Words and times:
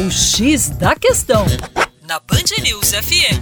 O 0.00 0.10
X 0.10 0.70
da 0.70 0.96
Questão, 0.96 1.44
na 2.08 2.18
Band 2.20 2.62
News 2.62 2.92
FM. 2.92 3.36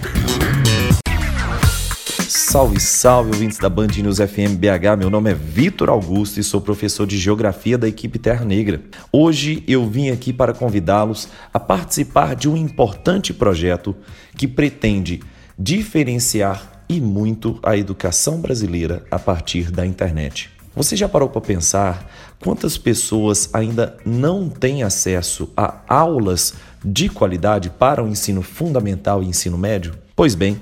Salve, 2.27 2.81
salve, 2.81 3.31
ouvintes 3.31 3.57
da 3.57 3.69
Band 3.69 3.87
News 3.87 4.17
FM 4.17 4.57
BH. 4.57 4.97
Meu 4.99 5.09
nome 5.09 5.31
é 5.31 5.33
Vitor 5.33 5.89
Augusto 5.89 6.37
e 6.37 6.43
sou 6.43 6.59
professor 6.59 7.07
de 7.07 7.17
Geografia 7.17 7.77
da 7.77 7.87
equipe 7.87 8.19
Terra 8.19 8.43
Negra. 8.43 8.81
Hoje 9.09 9.63
eu 9.69 9.89
vim 9.89 10.09
aqui 10.09 10.33
para 10.33 10.53
convidá-los 10.53 11.29
a 11.53 11.61
participar 11.61 12.35
de 12.35 12.49
um 12.49 12.57
importante 12.57 13.33
projeto 13.33 13.95
que 14.35 14.45
pretende 14.45 15.21
diferenciar 15.57 16.83
e 16.89 16.99
muito 16.99 17.57
a 17.63 17.77
educação 17.77 18.41
brasileira 18.41 19.05
a 19.09 19.17
partir 19.17 19.71
da 19.71 19.85
internet. 19.85 20.58
Você 20.79 20.95
já 20.95 21.09
parou 21.09 21.27
para 21.27 21.41
pensar 21.41 22.09
quantas 22.41 22.77
pessoas 22.77 23.49
ainda 23.51 23.97
não 24.05 24.47
têm 24.47 24.81
acesso 24.81 25.51
a 25.57 25.81
aulas 25.89 26.53
de 26.81 27.09
qualidade 27.09 27.69
para 27.69 28.01
o 28.01 28.07
ensino 28.07 28.41
fundamental 28.41 29.21
e 29.21 29.27
ensino 29.27 29.57
médio? 29.57 29.93
Pois 30.15 30.35
bem, 30.35 30.61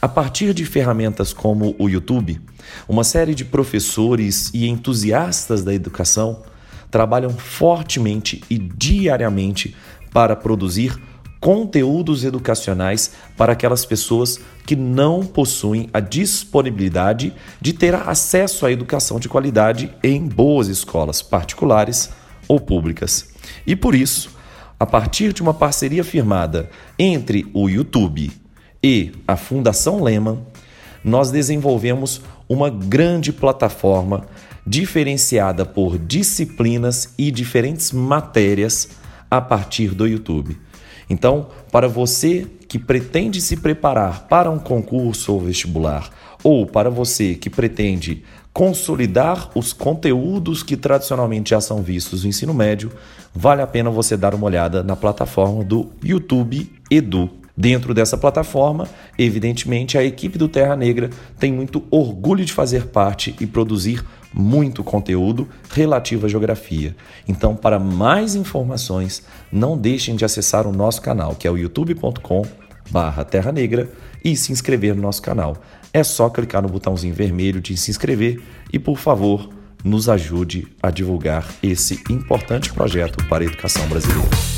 a 0.00 0.06
partir 0.06 0.54
de 0.54 0.64
ferramentas 0.64 1.32
como 1.32 1.74
o 1.80 1.88
YouTube, 1.88 2.40
uma 2.88 3.02
série 3.02 3.34
de 3.34 3.44
professores 3.44 4.52
e 4.54 4.68
entusiastas 4.68 5.64
da 5.64 5.74
educação 5.74 6.44
trabalham 6.88 7.30
fortemente 7.30 8.44
e 8.48 8.58
diariamente 8.58 9.74
para 10.12 10.36
produzir 10.36 10.96
conteúdos 11.40 12.24
educacionais 12.24 13.12
para 13.36 13.52
aquelas 13.52 13.84
pessoas 13.84 14.40
que 14.64 14.74
não 14.74 15.24
possuem 15.24 15.88
a 15.92 16.00
disponibilidade 16.00 17.32
de 17.60 17.72
ter 17.72 17.94
acesso 17.94 18.66
à 18.66 18.72
educação 18.72 19.20
de 19.20 19.28
qualidade 19.28 19.92
em 20.02 20.26
boas 20.26 20.68
escolas 20.68 21.22
particulares 21.22 22.10
ou 22.48 22.58
públicas. 22.58 23.28
E 23.66 23.76
por 23.76 23.94
isso, 23.94 24.30
a 24.78 24.86
partir 24.86 25.32
de 25.32 25.42
uma 25.42 25.54
parceria 25.54 26.04
firmada 26.04 26.68
entre 26.98 27.48
o 27.54 27.68
YouTube 27.68 28.30
e 28.82 29.12
a 29.26 29.36
Fundação 29.36 30.02
Lehman, 30.02 30.38
nós 31.02 31.30
desenvolvemos 31.30 32.20
uma 32.48 32.68
grande 32.68 33.32
plataforma 33.32 34.26
diferenciada 34.66 35.64
por 35.64 35.98
disciplinas 35.98 37.14
e 37.16 37.30
diferentes 37.30 37.92
matérias 37.92 38.88
a 39.30 39.40
partir 39.40 39.94
do 39.94 40.06
YouTube. 40.06 40.58
Então, 41.08 41.48
para 41.70 41.88
você 41.88 42.46
que 42.68 42.78
pretende 42.78 43.40
se 43.40 43.56
preparar 43.56 44.26
para 44.28 44.50
um 44.50 44.58
concurso 44.58 45.32
ou 45.32 45.40
vestibular, 45.40 46.10
ou 46.42 46.66
para 46.66 46.90
você 46.90 47.34
que 47.34 47.48
pretende 47.48 48.24
consolidar 48.52 49.50
os 49.54 49.72
conteúdos 49.72 50.62
que 50.62 50.76
tradicionalmente 50.76 51.50
já 51.50 51.60
são 51.60 51.82
vistos 51.82 52.22
no 52.22 52.30
ensino 52.30 52.54
médio, 52.54 52.90
vale 53.34 53.62
a 53.62 53.66
pena 53.66 53.90
você 53.90 54.16
dar 54.16 54.34
uma 54.34 54.46
olhada 54.46 54.82
na 54.82 54.96
plataforma 54.96 55.62
do 55.62 55.90
YouTube 56.02 56.72
Edu. 56.90 57.45
Dentro 57.56 57.94
dessa 57.94 58.18
plataforma, 58.18 58.86
evidentemente, 59.18 59.96
a 59.96 60.04
equipe 60.04 60.36
do 60.36 60.48
Terra 60.48 60.76
Negra 60.76 61.08
tem 61.38 61.50
muito 61.50 61.82
orgulho 61.90 62.44
de 62.44 62.52
fazer 62.52 62.88
parte 62.88 63.34
e 63.40 63.46
produzir 63.46 64.04
muito 64.32 64.84
conteúdo 64.84 65.48
relativo 65.70 66.26
à 66.26 66.28
geografia. 66.28 66.94
Então, 67.26 67.56
para 67.56 67.78
mais 67.78 68.34
informações, 68.34 69.22
não 69.50 69.78
deixem 69.78 70.14
de 70.14 70.24
acessar 70.24 70.66
o 70.66 70.72
nosso 70.72 71.00
canal, 71.00 71.34
que 71.34 71.48
é 71.48 71.50
o 71.50 71.56
youtube.com 71.56 72.44
barra 72.90 73.24
Terra 73.24 73.50
Negra 73.50 73.90
e 74.22 74.36
se 74.36 74.52
inscrever 74.52 74.94
no 74.94 75.02
nosso 75.02 75.22
canal. 75.22 75.56
É 75.92 76.04
só 76.04 76.28
clicar 76.28 76.62
no 76.62 76.68
botãozinho 76.68 77.14
vermelho 77.14 77.60
de 77.60 77.76
se 77.76 77.90
inscrever 77.90 78.40
e, 78.70 78.78
por 78.78 78.98
favor, 78.98 79.48
nos 79.82 80.08
ajude 80.08 80.68
a 80.82 80.90
divulgar 80.90 81.48
esse 81.62 82.02
importante 82.10 82.72
projeto 82.72 83.24
para 83.28 83.44
a 83.44 83.46
educação 83.46 83.86
brasileira. 83.88 84.55